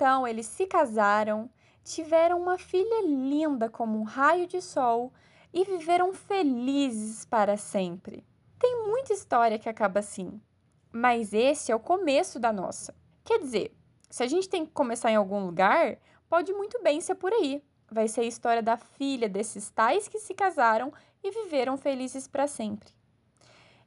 Então 0.00 0.26
eles 0.26 0.46
se 0.46 0.66
casaram, 0.66 1.50
tiveram 1.84 2.40
uma 2.40 2.56
filha 2.56 3.04
linda 3.04 3.68
como 3.68 3.98
um 3.98 4.02
raio 4.02 4.46
de 4.46 4.62
sol 4.62 5.12
e 5.52 5.62
viveram 5.62 6.14
felizes 6.14 7.26
para 7.26 7.58
sempre. 7.58 8.24
Tem 8.58 8.82
muita 8.86 9.12
história 9.12 9.58
que 9.58 9.68
acaba 9.68 10.00
assim, 10.00 10.40
mas 10.90 11.34
esse 11.34 11.70
é 11.70 11.76
o 11.76 11.78
começo 11.78 12.40
da 12.40 12.50
nossa. 12.50 12.94
Quer 13.22 13.40
dizer, 13.40 13.76
se 14.08 14.22
a 14.22 14.26
gente 14.26 14.48
tem 14.48 14.64
que 14.64 14.72
começar 14.72 15.10
em 15.10 15.16
algum 15.16 15.44
lugar, 15.44 15.98
pode 16.30 16.50
muito 16.54 16.82
bem 16.82 16.98
ser 17.02 17.16
por 17.16 17.34
aí. 17.34 17.62
Vai 17.92 18.08
ser 18.08 18.22
a 18.22 18.24
história 18.24 18.62
da 18.62 18.78
filha 18.78 19.28
desses 19.28 19.68
tais 19.68 20.08
que 20.08 20.18
se 20.18 20.32
casaram 20.32 20.90
e 21.22 21.30
viveram 21.30 21.76
felizes 21.76 22.26
para 22.26 22.46
sempre. 22.46 22.88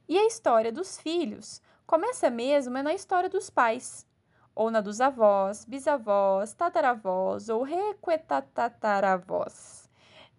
E 0.08 0.16
a 0.16 0.28
história 0.28 0.70
dos 0.70 0.96
filhos 0.96 1.60
começa 1.84 2.30
mesmo 2.30 2.78
é 2.78 2.84
na 2.84 2.94
história 2.94 3.28
dos 3.28 3.50
pais, 3.50 4.06
ou 4.54 4.70
na 4.70 4.80
dos 4.80 5.00
avós, 5.00 5.64
bisavós, 5.64 6.52
tataravós 6.52 7.48
ou 7.48 7.62
requetatataravós. 7.62 9.88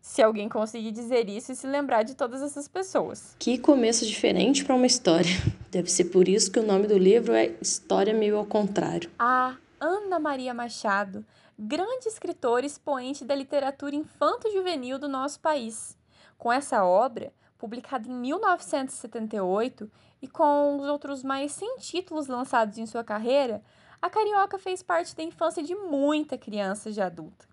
Se 0.01 0.21
alguém 0.21 0.47
conseguir 0.47 0.91
dizer 0.91 1.27
isso 1.27 1.51
e 1.51 1.55
se 1.55 1.65
lembrar 1.65 2.03
de 2.03 2.15
todas 2.15 2.41
essas 2.41 2.67
pessoas. 2.67 3.35
Que 3.39 3.57
começo 3.57 4.05
diferente 4.05 4.63
para 4.63 4.75
uma 4.75 4.85
história. 4.85 5.31
Deve 5.71 5.89
ser 5.89 6.05
por 6.05 6.27
isso 6.27 6.51
que 6.51 6.59
o 6.59 6.65
nome 6.65 6.87
do 6.87 6.97
livro 6.97 7.33
é 7.33 7.55
História 7.59 8.13
Meio 8.13 8.37
ao 8.37 8.45
Contrário. 8.45 9.09
A 9.17 9.55
Ana 9.79 10.19
Maria 10.19 10.53
Machado, 10.53 11.25
grande 11.57 12.07
escritora 12.07 12.65
e 12.65 12.67
expoente 12.67 13.25
da 13.25 13.33
literatura 13.33 13.95
infanto-juvenil 13.95 14.99
do 14.99 15.09
nosso 15.09 15.39
país. 15.39 15.97
Com 16.37 16.53
essa 16.53 16.85
obra, 16.85 17.33
publicada 17.57 18.07
em 18.07 18.13
1978 18.13 19.89
e 20.21 20.27
com 20.27 20.77
os 20.77 20.87
outros 20.87 21.23
mais 21.23 21.51
100 21.53 21.77
títulos 21.79 22.27
lançados 22.27 22.77
em 22.77 22.85
sua 22.85 23.03
carreira, 23.03 23.63
a 24.05 24.09
Carioca 24.09 24.59
fez 24.59 24.83
parte 24.83 25.15
da 25.15 25.23
infância 25.23 25.63
de 25.63 25.73
muita 25.73 26.37
criança 26.37 26.91
já 26.91 27.07
adulta. 27.07 27.47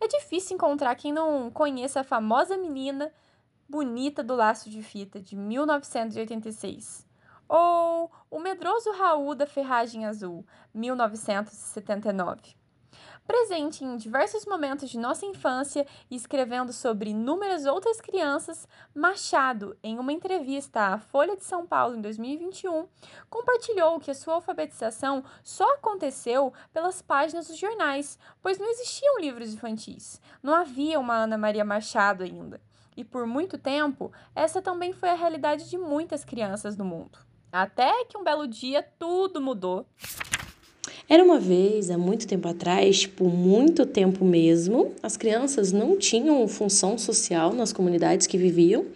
É 0.00 0.06
difícil 0.06 0.54
encontrar 0.54 0.94
quem 0.94 1.12
não 1.12 1.50
conheça 1.50 1.98
a 1.98 2.04
famosa 2.04 2.56
menina 2.56 3.12
bonita 3.68 4.22
do 4.22 4.36
laço 4.36 4.70
de 4.70 4.80
fita 4.84 5.18
de 5.18 5.34
1986 5.34 7.04
ou 7.48 8.08
O 8.30 8.38
Medroso 8.38 8.92
Raul 8.92 9.34
da 9.34 9.48
Ferragem 9.48 10.06
Azul, 10.06 10.46
1979 10.72 12.54
presente 13.26 13.84
em 13.84 13.96
diversos 13.96 14.44
momentos 14.44 14.90
de 14.90 14.98
nossa 14.98 15.24
infância 15.26 15.86
e 16.10 16.16
escrevendo 16.16 16.72
sobre 16.72 17.10
inúmeras 17.10 17.66
outras 17.66 18.00
crianças, 18.00 18.68
Machado, 18.94 19.76
em 19.82 19.98
uma 19.98 20.12
entrevista 20.12 20.94
à 20.94 20.98
Folha 20.98 21.36
de 21.36 21.44
São 21.44 21.66
Paulo 21.66 21.96
em 21.96 22.00
2021, 22.00 22.86
compartilhou 23.30 23.98
que 24.00 24.10
a 24.10 24.14
sua 24.14 24.34
alfabetização 24.34 25.24
só 25.42 25.74
aconteceu 25.74 26.52
pelas 26.72 27.00
páginas 27.00 27.48
dos 27.48 27.58
jornais, 27.58 28.18
pois 28.42 28.58
não 28.58 28.70
existiam 28.70 29.18
livros 29.18 29.52
infantis. 29.52 30.20
Não 30.42 30.54
havia 30.54 31.00
uma 31.00 31.14
Ana 31.14 31.38
Maria 31.38 31.64
Machado 31.64 32.22
ainda. 32.22 32.60
E 32.96 33.02
por 33.02 33.26
muito 33.26 33.58
tempo, 33.58 34.12
essa 34.34 34.62
também 34.62 34.92
foi 34.92 35.10
a 35.10 35.14
realidade 35.14 35.68
de 35.68 35.76
muitas 35.76 36.24
crianças 36.24 36.76
do 36.76 36.84
mundo. 36.84 37.18
Até 37.50 38.04
que 38.04 38.18
um 38.18 38.24
belo 38.24 38.48
dia 38.48 38.82
tudo 38.98 39.40
mudou. 39.40 39.86
Era 41.08 41.22
uma 41.22 41.38
vez, 41.38 41.90
há 41.90 41.98
muito 41.98 42.26
tempo 42.26 42.48
atrás, 42.48 43.04
por 43.04 43.28
muito 43.28 43.84
tempo 43.84 44.24
mesmo, 44.24 44.92
as 45.02 45.16
crianças 45.18 45.70
não 45.70 45.98
tinham 45.98 46.46
função 46.48 46.96
social 46.96 47.52
nas 47.52 47.72
comunidades 47.74 48.26
que 48.26 48.38
viviam. 48.38 48.86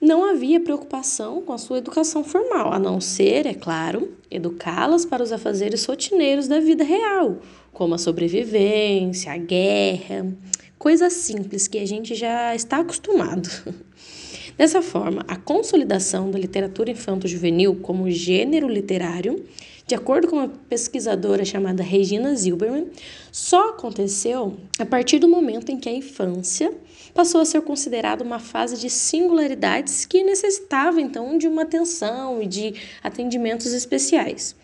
Não 0.00 0.24
havia 0.24 0.60
preocupação 0.60 1.42
com 1.42 1.52
a 1.52 1.58
sua 1.58 1.78
educação 1.78 2.22
formal, 2.22 2.72
a 2.72 2.78
não 2.78 3.00
ser, 3.00 3.46
é 3.46 3.54
claro, 3.54 4.12
educá-las 4.30 5.04
para 5.04 5.22
os 5.22 5.32
afazeres 5.32 5.84
rotineiros 5.84 6.46
da 6.46 6.60
vida 6.60 6.84
real, 6.84 7.38
como 7.72 7.94
a 7.94 7.98
sobrevivência, 7.98 9.32
a 9.32 9.36
guerra, 9.36 10.32
coisas 10.78 11.12
simples 11.12 11.66
que 11.66 11.78
a 11.78 11.86
gente 11.86 12.14
já 12.14 12.54
está 12.54 12.78
acostumado. 12.78 13.48
Dessa 14.56 14.82
forma, 14.82 15.24
a 15.26 15.36
consolidação 15.36 16.30
da 16.30 16.38
literatura 16.38 16.90
infanto-juvenil 16.90 17.76
como 17.76 18.10
gênero 18.10 18.68
literário 18.68 19.44
de 19.92 19.96
acordo 19.96 20.26
com 20.26 20.36
uma 20.36 20.48
pesquisadora 20.48 21.44
chamada 21.44 21.82
Regina 21.82 22.34
Zilberman, 22.34 22.90
só 23.30 23.68
aconteceu 23.68 24.56
a 24.78 24.86
partir 24.86 25.18
do 25.18 25.28
momento 25.28 25.70
em 25.70 25.78
que 25.78 25.86
a 25.86 25.92
infância 25.92 26.72
passou 27.12 27.42
a 27.42 27.44
ser 27.44 27.60
considerada 27.60 28.24
uma 28.24 28.38
fase 28.38 28.78
de 28.78 28.88
singularidades 28.88 30.06
que 30.06 30.24
necessitava 30.24 30.98
então 30.98 31.36
de 31.36 31.46
uma 31.46 31.64
atenção 31.64 32.42
e 32.42 32.46
de 32.46 32.74
atendimentos 33.02 33.66
especiais. 33.74 34.56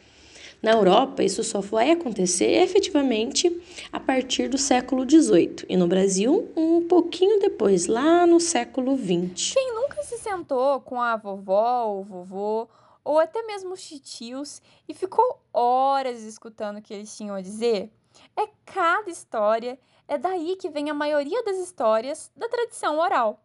Na 0.63 0.71
Europa, 0.71 1.23
isso 1.23 1.45
só 1.45 1.61
vai 1.61 1.91
acontecer 1.91 2.63
efetivamente 2.63 3.55
a 3.93 4.01
partir 4.01 4.49
do 4.49 4.57
século 4.57 5.05
XVIII 5.07 5.67
e 5.69 5.77
no 5.77 5.87
Brasil, 5.87 6.49
um 6.57 6.81
pouquinho 6.81 7.39
depois, 7.39 7.87
lá 7.87 8.27
no 8.27 8.41
século 8.41 8.97
XX. 8.97 9.53
Quem 9.53 9.75
nunca 9.75 10.03
se 10.05 10.17
sentou 10.17 10.81
com 10.81 10.99
a 10.99 11.17
vovó 11.17 11.85
ou 11.85 12.03
vovô 12.03 12.67
ou 13.09 13.19
até 13.19 13.43
mesmo 13.43 13.73
os 13.73 13.83
titios 13.83 14.61
e 14.87 14.93
ficou 14.93 15.41
horas 15.51 16.23
escutando 16.25 16.77
o 16.77 16.83
que 16.83 16.93
eles 16.93 17.17
tinham 17.17 17.35
a 17.35 17.41
dizer? 17.41 17.91
É 18.37 18.47
cada 18.67 19.09
história, 19.09 19.79
é 20.07 20.19
daí 20.19 20.57
que 20.57 20.69
vem 20.69 20.91
a 20.91 20.95
maioria 20.95 21.43
das 21.43 21.57
histórias 21.57 22.31
da 22.37 22.47
tradição 22.51 22.99
oral. 22.99 23.43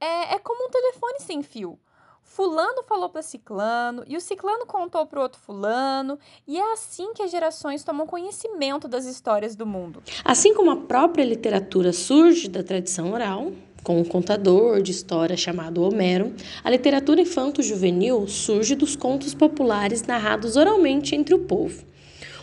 É, 0.00 0.36
é 0.36 0.38
como 0.38 0.66
um 0.66 0.70
telefone 0.70 1.20
sem 1.20 1.42
fio. 1.42 1.78
Fulano 2.22 2.82
falou 2.84 3.10
para 3.10 3.20
Ciclano 3.20 4.04
e 4.06 4.16
o 4.16 4.22
Ciclano 4.22 4.64
contou 4.64 5.04
para 5.04 5.20
outro 5.20 5.38
Fulano, 5.38 6.18
e 6.46 6.58
é 6.58 6.72
assim 6.72 7.12
que 7.12 7.22
as 7.22 7.30
gerações 7.30 7.84
tomam 7.84 8.06
conhecimento 8.06 8.88
das 8.88 9.04
histórias 9.04 9.54
do 9.54 9.66
mundo. 9.66 10.02
Assim 10.24 10.54
como 10.54 10.70
a 10.70 10.76
própria 10.76 11.24
literatura 11.24 11.92
surge 11.92 12.48
da 12.48 12.62
tradição 12.62 13.12
oral, 13.12 13.52
com 13.82 14.00
um 14.00 14.04
contador 14.04 14.82
de 14.82 14.90
história 14.90 15.36
chamado 15.36 15.82
Homero, 15.82 16.32
a 16.62 16.70
literatura 16.70 17.20
infanto-juvenil 17.20 18.26
surge 18.26 18.74
dos 18.74 18.96
contos 18.96 19.34
populares 19.34 20.02
narrados 20.02 20.56
oralmente 20.56 21.14
entre 21.14 21.34
o 21.34 21.40
povo. 21.40 21.84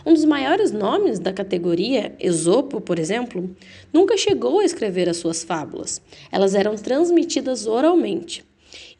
Um 0.04 0.14
dos 0.14 0.24
maiores 0.24 0.70
nomes 0.70 1.18
da 1.18 1.32
categoria, 1.32 2.14
Esopo, 2.20 2.80
por 2.80 2.98
exemplo, 2.98 3.50
nunca 3.92 4.16
chegou 4.16 4.60
a 4.60 4.64
escrever 4.64 5.08
as 5.08 5.16
suas 5.16 5.42
fábulas. 5.42 6.00
Elas 6.30 6.54
eram 6.54 6.76
transmitidas 6.76 7.66
oralmente. 7.66 8.44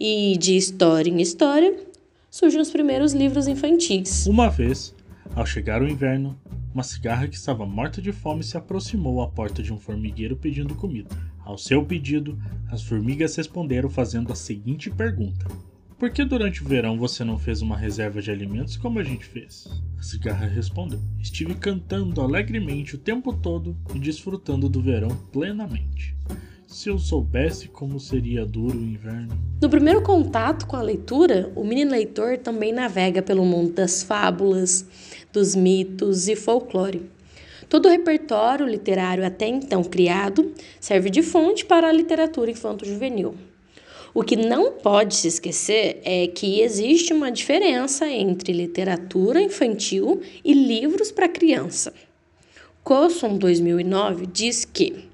E 0.01 0.37
de 0.37 0.57
história 0.57 1.11
em 1.11 1.21
história 1.21 1.77
surgem 2.29 2.61
os 2.61 2.71
primeiros 2.71 3.13
livros 3.13 3.47
infantis. 3.47 4.27
Uma 4.27 4.49
vez, 4.49 4.93
ao 5.35 5.47
chegar 5.47 5.81
o 5.81 5.89
inverno, 5.89 6.37
uma 6.75 6.83
cigarra 6.83 7.29
que 7.29 7.37
estava 7.37 7.65
morta 7.65 8.03
de 8.03 8.13
fome 8.13 8.43
se 8.43 8.57
aproximou 8.57 9.23
à 9.23 9.29
porta 9.29 9.63
de 9.63 9.73
um 9.73 9.79
formigueiro 9.79 10.37
pedindo 10.37 10.75
comida. 10.75 11.09
Ao 11.47 11.57
seu 11.57 11.85
pedido, 11.85 12.37
as 12.69 12.83
formigas 12.83 13.37
responderam 13.37 13.89
fazendo 13.89 14.33
a 14.33 14.35
seguinte 14.35 14.91
pergunta: 14.91 15.47
Por 15.97 16.11
que 16.11 16.25
durante 16.25 16.61
o 16.61 16.67
verão 16.67 16.99
você 16.99 17.23
não 17.23 17.39
fez 17.39 17.63
uma 17.63 17.77
reserva 17.77 18.21
de 18.21 18.33
alimentos 18.33 18.77
como 18.77 18.99
a 18.99 19.05
gente 19.05 19.25
fez? 19.25 19.69
A 19.97 20.03
cigarra 20.03 20.49
respondeu: 20.49 20.99
Estive 21.21 21.55
cantando 21.55 22.21
alegremente 22.21 22.97
o 22.97 22.99
tempo 22.99 23.33
todo 23.33 23.77
e 23.95 23.99
desfrutando 24.01 24.69
do 24.69 24.83
verão 24.83 25.17
plenamente. 25.33 26.17
Se 26.67 26.89
eu 26.89 26.99
soubesse 26.99 27.69
como 27.69 28.01
seria 28.01 28.45
duro 28.45 28.77
o 28.77 28.83
inverno. 28.83 29.39
No 29.63 29.71
primeiro 29.71 30.03
contato 30.03 30.67
com 30.67 30.75
a 30.75 30.83
leitura, 30.83 31.53
o 31.55 31.63
mini 31.63 31.85
leitor 31.85 32.39
também 32.39 32.73
navega 32.73 33.23
pelo 33.23 33.45
mundo 33.45 33.73
das 33.73 34.03
fábulas, 34.03 34.85
dos 35.33 35.55
mitos 35.55 36.27
e 36.27 36.35
folclore. 36.35 37.09
Todo 37.69 37.87
o 37.87 37.91
repertório 37.91 38.65
literário 38.67 39.27
até 39.27 39.47
então 39.47 39.83
criado 39.83 40.53
serve 40.81 41.11
de 41.11 41.23
fonte 41.23 41.65
para 41.65 41.89
a 41.89 41.93
literatura 41.93 42.51
infanto-juvenil. 42.51 43.35
O 44.15 44.23
que 44.23 44.37
não 44.37 44.73
pode 44.73 45.15
se 45.15 45.29
esquecer 45.29 46.01
é 46.05 46.27
que 46.29 46.61
existe 46.61 47.13
uma 47.13 47.31
diferença 47.31 48.09
entre 48.09 48.53
literatura 48.53 49.41
infantil 49.41 50.23
e 50.45 50.55
livros 50.55 51.11
para 51.11 51.29
criança. 51.29 51.93
Cosson 52.85 53.37
2009 53.37 54.27
diz 54.27 54.65
que 54.65 55.05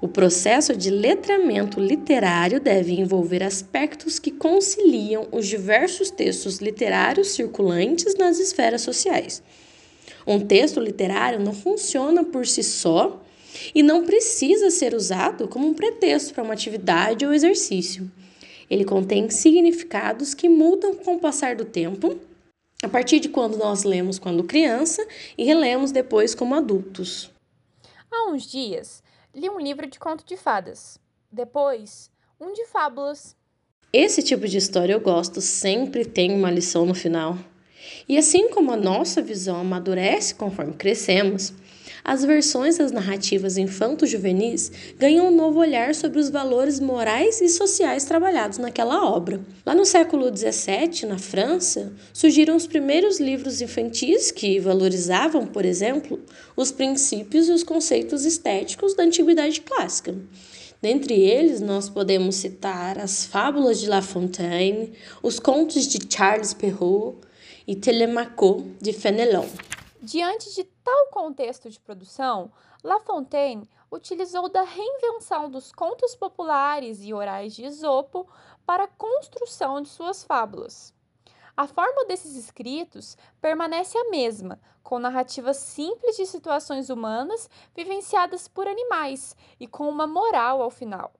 o 0.00 0.08
processo 0.08 0.76
de 0.76 0.90
letramento 0.90 1.80
literário 1.80 2.60
deve 2.60 2.92
envolver 3.00 3.42
aspectos 3.42 4.18
que 4.18 4.32
conciliam 4.32 5.28
os 5.32 5.46
diversos 5.46 6.10
textos 6.10 6.58
literários 6.58 7.28
circulantes 7.28 8.14
nas 8.16 8.38
esferas 8.38 8.82
sociais 8.82 9.42
um 10.26 10.40
texto 10.40 10.80
literário 10.80 11.40
não 11.40 11.52
funciona 11.52 12.24
por 12.24 12.46
si 12.46 12.62
só 12.62 13.22
e 13.74 13.82
não 13.82 14.04
precisa 14.04 14.70
ser 14.70 14.94
usado 14.94 15.48
como 15.48 15.66
um 15.66 15.74
pretexto 15.74 16.34
para 16.34 16.44
uma 16.44 16.54
atividade 16.54 17.26
ou 17.26 17.32
exercício. 17.32 18.10
Ele 18.70 18.84
contém 18.84 19.30
significados 19.30 20.34
que 20.34 20.48
mudam 20.48 20.94
com 20.94 21.16
o 21.16 21.18
passar 21.18 21.56
do 21.56 21.64
tempo, 21.64 22.18
a 22.82 22.88
partir 22.88 23.18
de 23.18 23.28
quando 23.28 23.56
nós 23.56 23.82
lemos 23.82 24.18
quando 24.18 24.44
criança 24.44 25.06
e 25.36 25.44
relemos 25.44 25.90
depois 25.90 26.34
como 26.34 26.54
adultos. 26.54 27.30
Há 28.10 28.30
uns 28.30 28.50
dias, 28.50 29.02
li 29.34 29.48
um 29.48 29.58
livro 29.58 29.86
de 29.86 29.98
conto 29.98 30.24
de 30.24 30.36
fadas. 30.36 30.98
Depois, 31.30 32.10
um 32.40 32.52
de 32.52 32.66
fábulas. 32.66 33.36
Esse 33.92 34.22
tipo 34.22 34.46
de 34.46 34.58
história 34.58 34.92
eu 34.92 35.00
gosto, 35.00 35.40
sempre 35.40 36.04
tem 36.04 36.32
uma 36.32 36.50
lição 36.50 36.86
no 36.86 36.94
final. 36.94 37.36
E 38.08 38.16
assim 38.16 38.48
como 38.50 38.72
a 38.72 38.76
nossa 38.76 39.20
visão 39.20 39.56
amadurece 39.56 40.34
conforme 40.34 40.72
crescemos, 40.74 41.52
as 42.04 42.24
versões 42.24 42.78
das 42.78 42.90
narrativas 42.90 43.58
infanto-juvenis 43.58 44.72
ganham 44.96 45.28
um 45.28 45.30
novo 45.30 45.58
olhar 45.58 45.94
sobre 45.94 46.18
os 46.18 46.30
valores 46.30 46.80
morais 46.80 47.40
e 47.42 47.48
sociais 47.50 48.06
trabalhados 48.06 48.56
naquela 48.56 49.04
obra. 49.10 49.40
Lá 49.66 49.74
no 49.74 49.84
século 49.84 50.34
XVII, 50.34 51.06
na 51.06 51.18
França, 51.18 51.92
surgiram 52.12 52.56
os 52.56 52.66
primeiros 52.66 53.20
livros 53.20 53.60
infantis 53.60 54.30
que 54.30 54.58
valorizavam, 54.58 55.46
por 55.46 55.66
exemplo, 55.66 56.18
os 56.56 56.72
princípios 56.72 57.46
e 57.46 57.52
os 57.52 57.62
conceitos 57.62 58.24
estéticos 58.24 58.94
da 58.94 59.02
antiguidade 59.02 59.60
clássica. 59.60 60.14
Dentre 60.80 61.12
eles, 61.12 61.60
nós 61.60 61.90
podemos 61.90 62.36
citar 62.36 62.98
as 62.98 63.26
fábulas 63.26 63.80
de 63.80 63.86
La 63.86 64.00
Fontaine, 64.00 64.92
os 65.22 65.38
contos 65.38 65.86
de 65.88 65.98
Charles 66.08 66.54
Perrault 66.54 67.27
e 67.68 67.76
Telemaco 67.76 68.62
de 68.80 68.94
Fenelon. 68.94 69.46
Diante 70.00 70.54
de 70.54 70.64
tal 70.64 71.08
contexto 71.08 71.68
de 71.68 71.78
produção, 71.78 72.50
La 72.82 72.98
Fontaine 73.00 73.68
utilizou 73.92 74.48
da 74.48 74.62
reinvenção 74.62 75.50
dos 75.50 75.70
contos 75.70 76.16
populares 76.16 77.04
e 77.04 77.12
orais 77.12 77.54
de 77.54 77.66
Esopo 77.66 78.26
para 78.64 78.84
a 78.84 78.88
construção 78.88 79.82
de 79.82 79.90
suas 79.90 80.24
fábulas. 80.24 80.94
A 81.54 81.66
forma 81.66 82.06
desses 82.06 82.36
escritos 82.36 83.18
permanece 83.38 83.98
a 83.98 84.08
mesma, 84.08 84.58
com 84.82 84.98
narrativas 84.98 85.58
simples 85.58 86.16
de 86.16 86.24
situações 86.24 86.88
humanas 86.88 87.50
vivenciadas 87.76 88.48
por 88.48 88.66
animais 88.66 89.36
e 89.60 89.66
com 89.66 89.86
uma 89.90 90.06
moral 90.06 90.62
ao 90.62 90.70
final. 90.70 91.12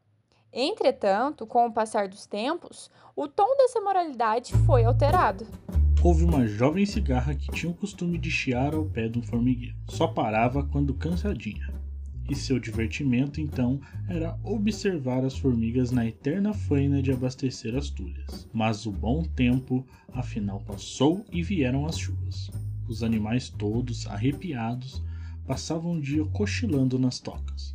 Entretanto, 0.50 1.46
com 1.46 1.66
o 1.66 1.72
passar 1.74 2.08
dos 2.08 2.24
tempos, 2.24 2.90
o 3.14 3.28
tom 3.28 3.54
dessa 3.58 3.82
moralidade 3.82 4.54
foi 4.64 4.84
alterado 4.84 5.46
houve 6.00 6.24
uma 6.24 6.46
jovem 6.46 6.86
cigarra 6.86 7.34
que 7.34 7.50
tinha 7.50 7.70
o 7.70 7.74
costume 7.74 8.18
de 8.18 8.30
chiar 8.30 8.72
ao 8.72 8.84
pé 8.84 9.08
de 9.08 9.18
um 9.18 9.22
formigueiro. 9.22 9.74
Só 9.88 10.06
parava 10.06 10.62
quando 10.62 10.94
cansadinha. 10.94 11.72
E 12.30 12.36
seu 12.36 12.58
divertimento, 12.58 13.40
então, 13.40 13.80
era 14.06 14.38
observar 14.44 15.24
as 15.24 15.36
formigas 15.36 15.90
na 15.90 16.06
eterna 16.06 16.52
faina 16.52 17.02
de 17.02 17.10
abastecer 17.10 17.74
as 17.74 17.90
tulhas. 17.90 18.48
Mas 18.52 18.86
o 18.86 18.92
bom 18.92 19.24
tempo, 19.24 19.84
afinal, 20.12 20.60
passou 20.60 21.24
e 21.32 21.42
vieram 21.42 21.84
as 21.86 21.98
chuvas. 21.98 22.50
Os 22.86 23.02
animais 23.02 23.48
todos, 23.48 24.06
arrepiados, 24.06 25.02
passavam 25.46 25.96
o 25.96 26.00
dia 26.00 26.24
cochilando 26.26 26.98
nas 26.98 27.18
tocas. 27.18 27.74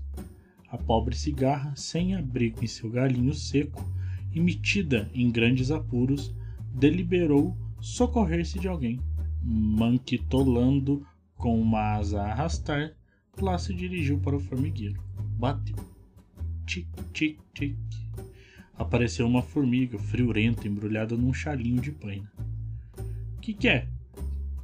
A 0.70 0.78
pobre 0.78 1.16
cigarra, 1.16 1.74
sem 1.76 2.16
abrigo 2.16 2.64
em 2.64 2.68
seu 2.68 2.90
galinho 2.90 3.34
seco 3.34 3.84
e 4.32 4.40
metida 4.40 5.10
em 5.14 5.30
grandes 5.30 5.72
apuros, 5.72 6.34
deliberou 6.74 7.58
socorrer-se 7.84 8.58
de 8.58 8.68
alguém. 8.70 9.00
Manquitolando 9.44 11.06
com 11.36 11.62
uma 11.62 11.98
asa 11.98 12.22
a 12.22 12.32
arrastar, 12.32 12.96
lá 13.38 13.58
se 13.58 13.74
dirigiu 13.74 14.18
para 14.20 14.38
o 14.38 14.40
formigueiro. 14.40 15.04
Bateu. 15.38 15.76
Tic, 16.66 16.88
tic, 17.12 17.38
tic. 17.54 17.78
Apareceu 18.76 19.28
uma 19.28 19.42
formiga 19.42 20.00
friorenta 20.00 20.66
embrulhada 20.66 21.18
num 21.18 21.34
chalinho 21.34 21.82
de 21.82 21.92
paina. 21.92 22.32
Que 23.42 23.54
que 23.54 23.68
é? 23.68 23.90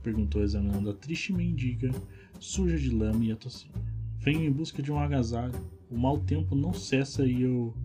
Perguntou 0.02 0.42
examinando 0.42 0.90
a 0.90 0.94
triste 0.94 1.34
mendiga, 1.34 1.92
suja 2.40 2.78
de 2.78 2.90
lama 2.90 3.26
e 3.26 3.34
a 3.34 3.36
tocinha. 3.36 3.74
Venho 4.18 4.46
em 4.46 4.52
busca 4.52 4.82
de 4.82 4.94
um 4.94 5.00
agasalho. 5.00 5.60
O 5.92 5.98
mau 5.98 6.18
tempo 6.20 6.56
não 6.56 6.74
cessa 6.74 7.26
e 7.26 7.42
eu. 7.42 7.76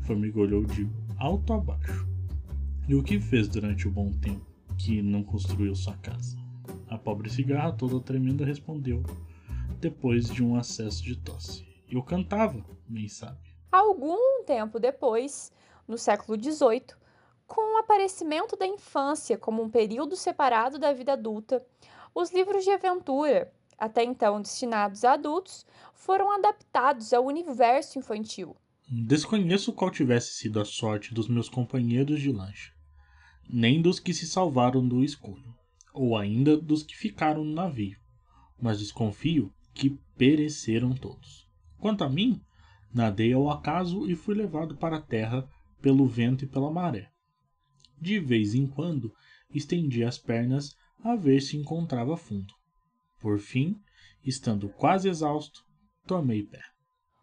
Formiga 0.00 0.40
olhou 0.40 0.64
de 0.64 0.88
alto 1.16 1.52
a 1.52 1.60
baixo. 1.60 2.08
E 2.88 2.94
o 2.96 3.02
que 3.04 3.20
fez 3.20 3.46
durante 3.46 3.86
o 3.86 3.90
bom 3.90 4.10
tempo? 4.10 4.53
Que 4.78 5.02
não 5.02 5.22
construiu 5.22 5.74
sua 5.74 5.96
casa. 5.96 6.36
A 6.88 6.98
pobre 6.98 7.30
cigarra, 7.30 7.72
toda 7.72 8.00
tremenda, 8.00 8.44
respondeu, 8.44 9.02
depois 9.80 10.28
de 10.28 10.42
um 10.42 10.56
acesso 10.56 11.02
de 11.02 11.16
tosse. 11.16 11.66
Eu 11.88 12.02
cantava, 12.02 12.64
bem 12.86 13.08
sabe. 13.08 13.38
Algum 13.70 14.44
tempo 14.44 14.78
depois, 14.78 15.52
no 15.86 15.98
século 15.98 16.40
XVIII, 16.40 16.94
com 17.46 17.76
o 17.76 17.78
aparecimento 17.78 18.56
da 18.56 18.66
infância 18.66 19.36
como 19.36 19.62
um 19.62 19.70
período 19.70 20.16
separado 20.16 20.78
da 20.78 20.92
vida 20.92 21.12
adulta, 21.12 21.64
os 22.14 22.32
livros 22.32 22.64
de 22.64 22.70
aventura, 22.70 23.52
até 23.76 24.02
então 24.02 24.40
destinados 24.40 25.04
a 25.04 25.12
adultos, 25.12 25.66
foram 25.92 26.30
adaptados 26.30 27.12
ao 27.12 27.24
universo 27.24 27.98
infantil. 27.98 28.56
Desconheço 28.88 29.72
qual 29.72 29.90
tivesse 29.90 30.32
sido 30.32 30.60
a 30.60 30.64
sorte 30.64 31.12
dos 31.12 31.28
meus 31.28 31.48
companheiros 31.48 32.20
de 32.20 32.30
lancha 32.30 32.74
nem 33.48 33.80
dos 33.80 33.98
que 34.00 34.14
se 34.14 34.26
salvaram 34.26 34.86
do 34.86 35.02
escuro, 35.02 35.54
ou 35.92 36.16
ainda 36.16 36.56
dos 36.56 36.82
que 36.82 36.96
ficaram 36.96 37.44
no 37.44 37.54
navio, 37.54 37.98
mas 38.60 38.78
desconfio 38.78 39.52
que 39.72 39.90
pereceram 40.16 40.94
todos. 40.94 41.48
Quanto 41.78 42.04
a 42.04 42.08
mim, 42.08 42.40
nadei 42.92 43.32
ao 43.32 43.50
acaso 43.50 44.08
e 44.08 44.14
fui 44.14 44.34
levado 44.34 44.76
para 44.76 44.96
a 44.96 45.02
terra 45.02 45.48
pelo 45.82 46.06
vento 46.06 46.44
e 46.44 46.48
pela 46.48 46.70
maré. 46.70 47.10
De 48.00 48.18
vez 48.18 48.54
em 48.54 48.66
quando, 48.66 49.12
estendi 49.50 50.04
as 50.04 50.18
pernas 50.18 50.74
a 51.02 51.14
ver 51.14 51.40
se 51.40 51.56
encontrava 51.56 52.16
fundo. 52.16 52.54
Por 53.20 53.38
fim, 53.38 53.80
estando 54.24 54.68
quase 54.68 55.08
exausto, 55.08 55.64
tomei 56.06 56.42
pé. 56.42 56.62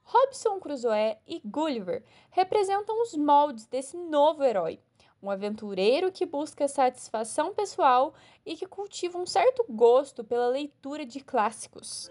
Robson 0.04 0.60
Crusoe 0.60 1.18
e 1.26 1.42
Gulliver 1.46 2.04
representam 2.32 3.02
os 3.02 3.16
moldes 3.16 3.66
desse 3.66 3.98
novo 3.98 4.44
herói, 4.44 4.80
um 5.22 5.30
aventureiro 5.30 6.12
que 6.12 6.26
busca 6.26 6.68
satisfação 6.68 7.54
pessoal 7.54 8.14
e 8.46 8.56
que 8.56 8.66
cultiva 8.66 9.18
um 9.18 9.26
certo 9.26 9.64
gosto 9.70 10.24
pela 10.24 10.48
leitura 10.48 11.06
de 11.06 11.20
clássicos. 11.20 12.10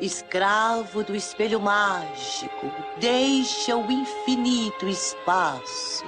Escravo 0.00 1.02
do 1.02 1.16
espelho 1.16 1.60
mágico, 1.60 2.66
deixa 3.00 3.76
o 3.76 3.90
infinito 3.90 4.86
espaço 4.86 6.04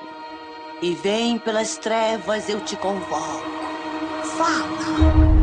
e 0.81 0.95
vem 0.95 1.39
pelas 1.39 1.77
trevas 1.77 2.49
eu 2.49 2.65
te 2.65 2.77
convoco. 2.77 3.49
Fala! 4.37 5.39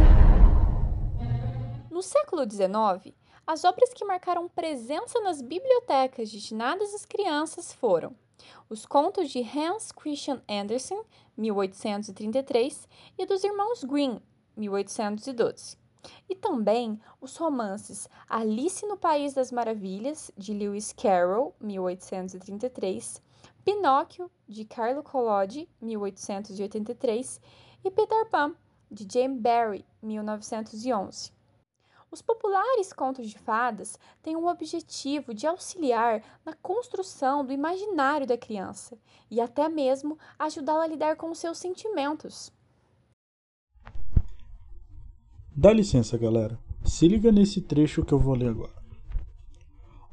No 1.91 2.01
século 2.01 2.49
XIX, 2.49 3.13
as 3.45 3.63
obras 3.65 3.93
que 3.93 4.05
marcaram 4.05 4.47
presença 4.47 5.19
nas 5.21 5.41
bibliotecas 5.41 6.31
destinadas 6.31 6.93
às 6.93 7.05
crianças 7.05 7.73
foram 7.73 8.15
os 8.69 8.85
contos 8.85 9.29
de 9.29 9.39
Hans 9.41 9.91
Christian 9.91 10.41
Andersen, 10.49 11.01
1833, 11.37 12.87
e 13.17 13.25
dos 13.25 13.43
irmãos 13.43 13.83
Grimm, 13.83 14.19
1812. 14.55 15.77
E 16.29 16.35
também 16.35 16.99
os 17.19 17.35
romances 17.37 18.07
Alice 18.29 18.85
no 18.85 18.97
País 18.97 19.33
das 19.33 19.51
Maravilhas, 19.51 20.31
de 20.37 20.53
Lewis 20.53 20.93
Carroll, 20.93 21.55
1833, 21.59 23.21
Pinóquio, 23.63 24.29
de 24.47 24.65
Carlo 24.65 25.01
Collodi, 25.01 25.67
1883, 25.81 27.41
e 27.83 27.91
Peter 27.91 28.29
Pan, 28.29 28.55
de 28.91 29.07
James 29.11 29.41
Barrie, 29.41 29.85
1911. 30.01 31.31
Os 32.15 32.21
populares 32.21 32.93
contos 32.93 33.29
de 33.29 33.37
fadas 33.37 33.99
têm 34.23 34.37
o 34.37 34.47
objetivo 34.47 35.33
de 35.33 35.45
auxiliar 35.45 36.23
na 36.45 36.53
construção 36.53 37.45
do 37.45 37.51
imaginário 37.51 38.25
da 38.25 38.37
criança 38.37 38.97
e 39.29 39.41
até 39.41 39.67
mesmo 39.67 40.17
ajudá-la 40.39 40.85
a 40.85 40.87
lidar 40.87 41.17
com 41.17 41.35
seus 41.35 41.57
sentimentos. 41.57 42.53
Dá 45.53 45.73
licença, 45.73 46.17
galera. 46.17 46.57
Se 46.85 47.05
liga 47.05 47.33
nesse 47.33 47.59
trecho 47.59 48.05
que 48.05 48.13
eu 48.13 48.19
vou 48.19 48.33
ler 48.33 48.51
agora. 48.51 48.81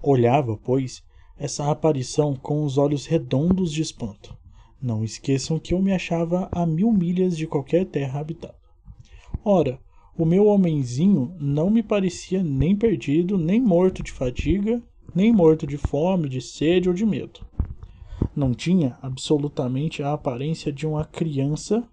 Olhava, 0.03 0.57
pois, 0.57 1.05
essa 1.39 1.71
aparição 1.71 2.35
com 2.35 2.65
os 2.65 2.79
olhos 2.79 3.07
redondos 3.07 3.71
de 3.71 3.81
espanto. 3.81 4.37
Não 4.81 5.05
esqueçam 5.05 5.57
que 5.57 5.73
eu 5.73 5.81
me 5.81 5.93
achava 5.93 6.49
a 6.51 6.67
mil 6.67 6.91
milhas 6.91 7.37
de 7.37 7.47
qualquer 7.47 7.87
terra 7.87 8.19
habitada. 8.19 8.59
Ora, 9.45 9.81
o 10.17 10.25
meu 10.27 10.47
homenzinho 10.47 11.35
não 11.41 11.71
me 11.71 11.83
parecia 11.83 12.43
nem 12.43 12.77
perdido, 12.77 13.39
nem 13.39 13.61
morto 13.61 14.03
de 14.03 14.13
fadiga, 14.13 14.83
nem 15.15 15.33
morto 15.33 15.67
de 15.67 15.77
fome, 15.77 16.29
de 16.29 16.41
sede 16.41 16.89
ou 16.89 16.95
de 16.95 17.07
medo. 17.07 17.41
Não 18.37 18.53
tinha 18.53 18.99
absolutamente 19.03 20.03
a 20.03 20.13
aparência 20.13 20.73
de 20.73 20.87
uma 20.87 21.05
criança 21.05 21.87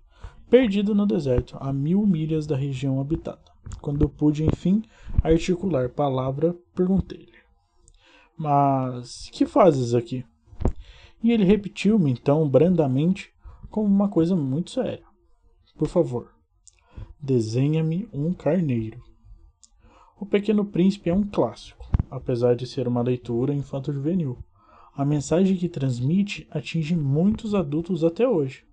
perdida 0.50 0.94
no 0.94 1.06
deserto, 1.06 1.58
a 1.60 1.72
mil 1.72 2.06
milhas 2.06 2.46
da 2.46 2.56
região 2.56 3.00
habitada. 3.00 3.50
Quando 3.82 4.10
pude, 4.10 4.44
enfim, 4.44 4.84
articular 5.24 5.90
palavra, 5.90 6.56
perguntei-lhe: 6.76 7.40
Mas 8.38 9.30
que 9.32 9.46
fazes 9.46 9.94
aqui? 9.94 10.26
E 11.22 11.32
ele 11.32 11.44
repetiu-me 11.44 12.12
então 12.12 12.48
brandamente, 12.50 13.32
como 13.70 13.88
uma 13.88 14.10
coisa 14.10 14.36
muito 14.36 14.72
séria: 14.72 15.04
Por 15.78 15.88
favor, 15.88 16.39
Desenha-me 17.22 18.08
um 18.14 18.34
carneiro. 18.34 19.04
O 20.18 20.26
Pequeno 20.26 20.64
Príncipe 20.64 21.10
é 21.10 21.14
um 21.14 21.28
clássico, 21.28 21.86
apesar 22.10 22.56
de 22.56 22.66
ser 22.66 22.88
uma 22.88 23.02
leitura 23.02 23.54
infanto-juvenil. 23.54 24.38
A 24.96 25.04
mensagem 25.04 25.58
que 25.58 25.68
transmite 25.68 26.48
atinge 26.50 26.96
muitos 26.96 27.54
adultos 27.54 28.06
até 28.06 28.26
hoje. 28.26 28.64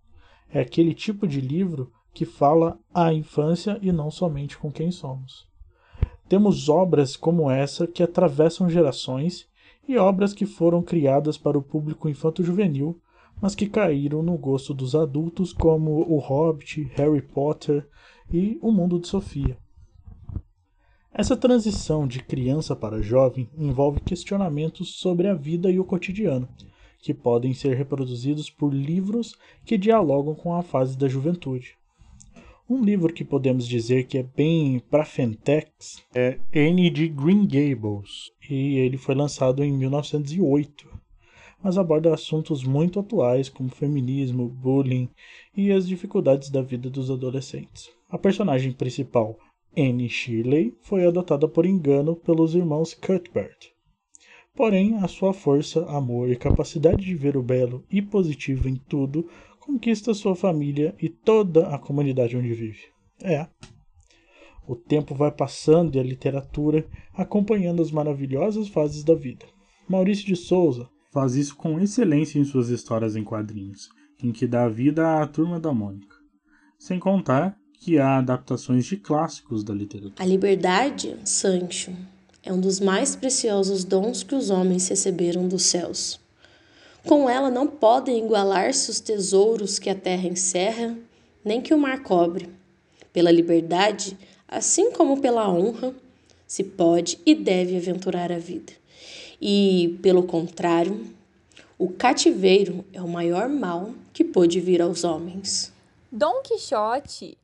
É 0.48 0.60
aquele 0.60 0.94
tipo 0.94 1.26
de 1.26 1.40
livro 1.40 1.90
que 2.14 2.24
fala 2.24 2.78
à 2.94 3.12
infância 3.12 3.80
e 3.82 3.90
não 3.90 4.12
somente 4.12 4.56
com 4.56 4.70
quem 4.70 4.92
somos. 4.92 5.48
Temos 6.28 6.68
obras 6.68 7.16
como 7.16 7.50
essa 7.50 7.84
que 7.84 8.00
atravessam 8.00 8.70
gerações 8.70 9.48
e 9.88 9.98
obras 9.98 10.32
que 10.32 10.46
foram 10.46 10.82
criadas 10.82 11.36
para 11.36 11.58
o 11.58 11.62
público 11.62 12.08
infanto-juvenil, 12.08 13.00
mas 13.42 13.56
que 13.56 13.68
caíram 13.68 14.22
no 14.22 14.38
gosto 14.38 14.72
dos 14.72 14.94
adultos, 14.94 15.52
como 15.52 16.00
O 16.08 16.18
Hobbit, 16.18 16.84
Harry 16.94 17.22
Potter 17.22 17.86
e 18.32 18.58
O 18.60 18.70
Mundo 18.72 18.98
de 18.98 19.08
Sofia. 19.08 19.56
Essa 21.12 21.36
transição 21.36 22.06
de 22.06 22.22
criança 22.22 22.76
para 22.76 23.00
jovem 23.00 23.48
envolve 23.56 24.00
questionamentos 24.00 24.96
sobre 24.96 25.28
a 25.28 25.34
vida 25.34 25.70
e 25.70 25.80
o 25.80 25.84
cotidiano, 25.84 26.46
que 26.98 27.14
podem 27.14 27.54
ser 27.54 27.74
reproduzidos 27.74 28.50
por 28.50 28.72
livros 28.72 29.34
que 29.64 29.78
dialogam 29.78 30.34
com 30.34 30.54
a 30.54 30.62
fase 30.62 30.98
da 30.98 31.08
juventude. 31.08 31.74
Um 32.68 32.84
livro 32.84 33.14
que 33.14 33.24
podemos 33.24 33.66
dizer 33.66 34.08
que 34.08 34.18
é 34.18 34.22
bem 34.22 34.80
para 34.90 35.04
Fentex 35.04 36.04
é 36.14 36.38
Anne 36.54 36.90
de 36.90 37.08
Green 37.08 37.46
Gables, 37.46 38.32
e 38.50 38.76
ele 38.76 38.98
foi 38.98 39.14
lançado 39.14 39.62
em 39.62 39.72
1908, 39.72 40.86
mas 41.62 41.78
aborda 41.78 42.12
assuntos 42.12 42.62
muito 42.62 43.00
atuais 43.00 43.48
como 43.48 43.70
feminismo, 43.70 44.48
bullying 44.48 45.08
e 45.56 45.70
as 45.70 45.86
dificuldades 45.86 46.50
da 46.50 46.60
vida 46.60 46.90
dos 46.90 47.10
adolescentes. 47.10 47.95
A 48.08 48.16
personagem 48.16 48.72
principal, 48.72 49.36
Anne 49.76 50.08
Shirley, 50.08 50.76
foi 50.80 51.04
adotada 51.04 51.48
por 51.48 51.66
engano 51.66 52.14
pelos 52.14 52.54
irmãos 52.54 52.94
Cuthbert. 52.94 53.72
Porém, 54.54 54.96
a 54.96 55.08
sua 55.08 55.34
força, 55.34 55.84
amor 55.86 56.30
e 56.30 56.36
capacidade 56.36 57.04
de 57.04 57.14
ver 57.14 57.36
o 57.36 57.42
belo 57.42 57.84
e 57.90 58.00
positivo 58.00 58.68
em 58.68 58.76
tudo 58.76 59.28
conquista 59.58 60.14
sua 60.14 60.36
família 60.36 60.94
e 61.02 61.08
toda 61.08 61.68
a 61.68 61.78
comunidade 61.78 62.36
onde 62.36 62.54
vive. 62.54 62.84
É. 63.20 63.48
O 64.66 64.76
tempo 64.76 65.14
vai 65.14 65.32
passando 65.32 65.96
e 65.96 65.98
a 65.98 66.02
literatura 66.02 66.86
acompanhando 67.12 67.82
as 67.82 67.90
maravilhosas 67.90 68.68
fases 68.68 69.02
da 69.02 69.14
vida. 69.14 69.44
Maurício 69.88 70.24
de 70.24 70.36
Souza 70.36 70.88
faz 71.12 71.34
isso 71.34 71.56
com 71.56 71.80
excelência 71.80 72.38
em 72.38 72.44
suas 72.44 72.68
histórias 72.68 73.16
em 73.16 73.24
quadrinhos, 73.24 73.88
em 74.22 74.32
que 74.32 74.46
dá 74.46 74.68
vida 74.68 75.20
à 75.20 75.26
Turma 75.26 75.58
da 75.58 75.72
Mônica. 75.72 76.16
Sem 76.78 76.98
contar 76.98 77.58
que 77.80 77.98
há 77.98 78.18
adaptações 78.18 78.84
de 78.84 78.96
clássicos 78.96 79.62
da 79.62 79.72
literatura. 79.72 80.14
A 80.18 80.26
liberdade, 80.26 81.16
Sancho, 81.24 81.92
é 82.42 82.52
um 82.52 82.60
dos 82.60 82.80
mais 82.80 83.16
preciosos 83.16 83.84
dons 83.84 84.22
que 84.22 84.34
os 84.34 84.50
homens 84.50 84.88
receberam 84.88 85.48
dos 85.48 85.64
céus. 85.64 86.20
Com 87.04 87.30
ela 87.30 87.50
não 87.50 87.66
podem 87.66 88.24
igualar-se 88.24 88.90
os 88.90 89.00
tesouros 89.00 89.78
que 89.78 89.88
a 89.88 89.94
terra 89.94 90.28
encerra, 90.28 90.96
nem 91.44 91.60
que 91.60 91.72
o 91.72 91.78
mar 91.78 92.02
cobre. 92.02 92.48
Pela 93.12 93.30
liberdade, 93.30 94.16
assim 94.48 94.90
como 94.90 95.20
pela 95.20 95.48
honra, 95.48 95.94
se 96.46 96.64
pode 96.64 97.18
e 97.24 97.34
deve 97.34 97.76
aventurar 97.76 98.32
a 98.32 98.38
vida. 98.38 98.72
E, 99.40 99.98
pelo 100.02 100.22
contrário, 100.22 101.06
o 101.78 101.88
cativeiro 101.88 102.84
é 102.92 103.02
o 103.02 103.08
maior 103.08 103.48
mal 103.48 103.90
que 104.12 104.24
pôde 104.24 104.60
vir 104.60 104.80
aos 104.80 105.04
homens. 105.04 105.72
Dom 106.10 106.42
Quixote, 106.42 107.36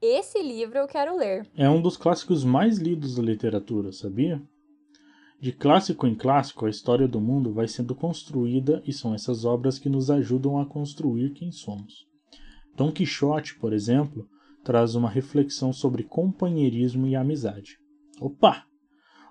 esse 0.00 0.42
livro 0.42 0.78
eu 0.78 0.86
quero 0.86 1.16
ler. 1.16 1.46
É 1.56 1.68
um 1.68 1.80
dos 1.80 1.96
clássicos 1.96 2.44
mais 2.44 2.78
lidos 2.78 3.16
da 3.16 3.22
literatura, 3.22 3.92
sabia? 3.92 4.42
De 5.38 5.52
clássico 5.52 6.06
em 6.06 6.14
clássico, 6.14 6.64
a 6.64 6.70
história 6.70 7.06
do 7.06 7.20
mundo 7.20 7.52
vai 7.52 7.68
sendo 7.68 7.94
construída 7.94 8.82
e 8.86 8.92
são 8.92 9.14
essas 9.14 9.44
obras 9.44 9.78
que 9.78 9.88
nos 9.88 10.10
ajudam 10.10 10.58
a 10.58 10.66
construir 10.66 11.34
quem 11.34 11.52
somos. 11.52 12.06
Dom 12.74 12.90
Quixote, 12.90 13.54
por 13.56 13.72
exemplo, 13.72 14.28
traz 14.64 14.94
uma 14.94 15.10
reflexão 15.10 15.72
sobre 15.72 16.02
companheirismo 16.02 17.06
e 17.06 17.14
amizade. 17.14 17.78
Opa! 18.20 18.64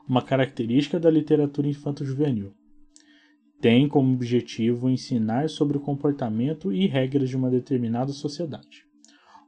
Uma 0.07 0.21
característica 0.21 0.99
da 0.99 1.09
literatura 1.09 1.67
infanto-juvenil. 1.67 2.53
Tem 3.59 3.87
como 3.87 4.13
objetivo 4.13 4.89
ensinar 4.89 5.49
sobre 5.49 5.77
o 5.77 5.81
comportamento 5.81 6.71
e 6.71 6.85
regras 6.85 7.29
de 7.29 7.35
uma 7.35 7.49
determinada 7.49 8.11
sociedade. 8.11 8.85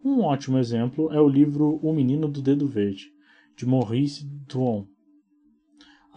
Um 0.03 0.21
ótimo 0.21 0.57
exemplo 0.57 1.11
é 1.11 1.19
o 1.19 1.27
livro 1.27 1.79
O 1.81 1.93
Menino 1.93 2.27
do 2.27 2.41
Dedo 2.41 2.67
Verde, 2.67 3.11
de 3.55 3.65
Maurice 3.65 4.25
Duon, 4.47 4.85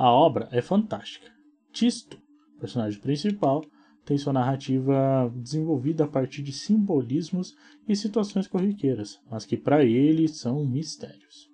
a 0.02 0.10
obra 0.10 0.48
é 0.50 0.62
fantástica. 0.62 1.30
Tisto, 1.70 2.18
personagem 2.58 2.98
principal, 2.98 3.62
tem 4.02 4.16
sua 4.16 4.32
narrativa 4.32 5.30
desenvolvida 5.36 6.04
a 6.04 6.08
partir 6.08 6.42
de 6.42 6.54
simbolismos 6.54 7.54
e 7.86 7.94
situações 7.94 8.46
corriqueiras, 8.46 9.20
mas 9.30 9.44
que 9.44 9.58
para 9.58 9.84
ele 9.84 10.26
são 10.26 10.64
mistérios. 10.64 11.50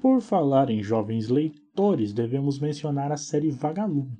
Por 0.00 0.22
falar 0.22 0.70
em 0.70 0.82
jovens 0.82 1.28
leitores, 1.28 2.14
devemos 2.14 2.58
mencionar 2.58 3.12
a 3.12 3.18
série 3.18 3.50
Vagalume, 3.50 4.18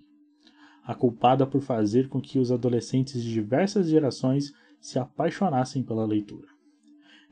a 0.85 0.95
culpada 0.95 1.47
por 1.47 1.63
fazer 1.63 2.11
com 2.11 2.21
que 2.21 2.39
os 2.39 2.53
adolescentes 2.53 3.23
de 3.23 3.33
diversas 3.33 3.89
gerações 3.89 4.53
se 4.79 4.99
apaixonassem 4.99 5.83
pela 5.83 6.05
leitura. 6.05 6.52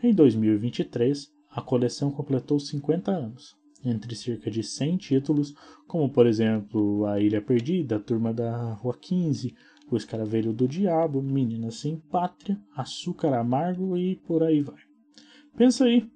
Em 0.03 0.15
2023, 0.15 1.31
a 1.51 1.61
coleção 1.61 2.11
completou 2.11 2.59
50 2.59 3.11
anos 3.11 3.61
entre 3.85 4.15
cerca 4.15 4.51
de 4.51 4.63
100 4.63 4.97
títulos, 4.97 5.55
como 5.87 6.11
por 6.11 6.27
exemplo 6.27 7.05
A 7.07 7.21
Ilha 7.21 7.43
Perdida, 7.43 7.97
A 7.97 8.01
Turma 8.01 8.33
da 8.33 8.73
Rua 8.75 8.97
15, 8.99 9.55
O 9.91 9.97
Escaravelho 9.97 10.55
do 10.55 10.67
Diabo, 10.67 11.21
Menina 11.21 11.71
Sem 11.71 11.99
Pátria, 11.99 12.59
Açúcar 12.75 13.35
Amargo 13.35 13.97
e 13.97 14.17
por 14.17 14.43
aí 14.43 14.63
vai. 14.63 14.81
Pensa 15.55 15.85
aí, 15.85 16.11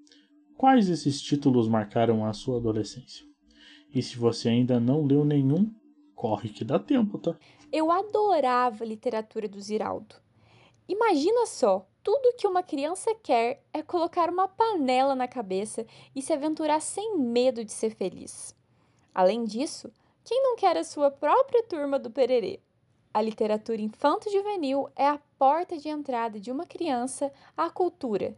quais 0.57 0.88
esses 0.88 1.21
títulos 1.21 1.69
marcaram 1.69 2.25
a 2.25 2.33
sua 2.33 2.57
adolescência? 2.57 3.26
E 3.95 4.03
se 4.03 4.17
você 4.17 4.49
ainda 4.49 4.81
não 4.81 5.05
leu 5.05 5.26
nenhum, 5.26 5.71
corre 6.14 6.49
que 6.49 6.64
dá 6.64 6.79
tempo, 6.79 7.19
tá? 7.19 7.37
Eu 7.71 7.91
adorava 7.91 8.83
a 8.83 8.87
literatura 8.87 9.47
do 9.47 9.61
Ziraldo. 9.61 10.24
Imagina 10.88 11.47
só, 11.47 11.87
tudo 12.03 12.35
que 12.37 12.47
uma 12.47 12.62
criança 12.62 13.14
quer 13.23 13.62
é 13.73 13.83
colocar 13.83 14.29
uma 14.29 14.47
panela 14.47 15.14
na 15.14 15.26
cabeça 15.26 15.87
e 16.14 16.21
se 16.21 16.33
aventurar 16.33 16.81
sem 16.81 17.17
medo 17.17 17.64
de 17.64 17.73
ser 17.73 17.95
feliz. 17.95 18.55
Além 19.14 19.45
disso, 19.45 19.91
quem 20.23 20.43
não 20.43 20.57
quer 20.57 20.76
a 20.76 20.85
sua 20.85 21.11
própria 21.11 21.62
turma 21.62 21.99
do 21.99 22.11
pererê? 22.11 22.61
A 23.12 23.23
literatura 23.23 23.81
infanto-juvenil 23.81 24.91
é 24.95 25.09
a 25.09 25.21
porta 25.38 25.79
de 25.79 25.88
entrada 25.88 26.38
de 26.38 26.50
uma 26.50 26.67
criança 26.67 27.33
à 27.57 27.71
cultura, 27.71 28.37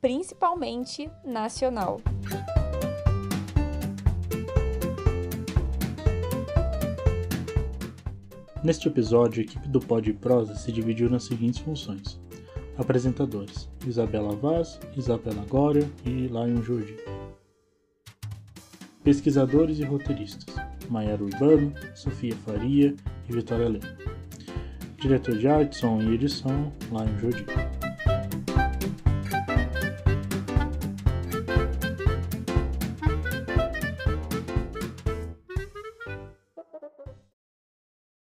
principalmente 0.00 1.10
nacional. 1.24 1.98
Neste 8.62 8.88
episódio, 8.88 9.40
a 9.40 9.44
equipe 9.44 9.68
do 9.68 9.78
Pod 9.78 10.12
Prosa 10.14 10.56
se 10.56 10.72
dividiu 10.72 11.08
nas 11.08 11.24
seguintes 11.24 11.60
funções. 11.60 12.20
Apresentadores: 12.76 13.68
Isabela 13.86 14.34
Vaz, 14.34 14.80
Isabela 14.96 15.44
Gória 15.48 15.88
e 16.04 16.26
Lion 16.26 16.60
Jordi. 16.62 16.96
Pesquisadores 19.04 19.78
e 19.78 19.84
roteiristas: 19.84 20.54
Maiara 20.90 21.22
Urbano, 21.22 21.72
Sofia 21.94 22.34
Faria 22.44 22.94
e 23.28 23.32
Vitória 23.32 23.68
Lema. 23.68 23.96
Diretor 25.00 25.38
de 25.38 25.46
arte, 25.46 25.76
som 25.76 26.02
e 26.02 26.14
edição: 26.14 26.72
Lion 26.90 27.18
Jordi. 27.18 27.77